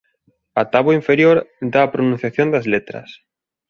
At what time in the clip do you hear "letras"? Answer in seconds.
2.73-3.09